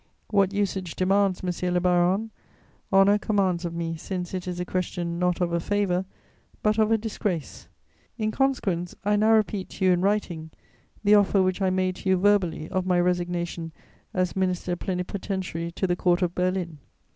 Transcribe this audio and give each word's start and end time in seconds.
What 0.31 0.51
usage 0.51 0.95
demands, 0.95 1.43
monsieur 1.43 1.69
le 1.69 1.79
baron, 1.79 2.31
honour 2.91 3.19
commands 3.19 3.65
of 3.65 3.75
me, 3.75 3.95
since 3.97 4.33
it 4.33 4.47
is 4.47 4.59
a 4.59 4.65
question, 4.65 5.19
not 5.19 5.39
of 5.41 5.53
a 5.53 5.59
favour, 5.59 6.05
but 6.63 6.79
of 6.79 6.89
a 6.91 6.97
disgrace. 6.97 7.67
In 8.17 8.31
consequence, 8.31 8.95
I 9.05 9.15
now 9.15 9.33
repeat 9.33 9.69
to 9.69 9.85
you 9.85 9.91
in 9.91 10.01
writing 10.01 10.49
the 11.03 11.13
offer 11.13 11.43
which 11.43 11.61
I 11.61 11.69
made 11.69 11.97
to 11.97 12.09
you 12.09 12.17
verbally 12.17 12.67
of 12.69 12.83
my 12.87 12.99
resignation 12.99 13.73
as 14.11 14.35
Minister 14.35 14.75
Plenipotentiary 14.75 15.71
to 15.73 15.85
the 15.85 15.95
Court 15.95 16.23
of 16.23 16.33
Berlin. 16.33 16.79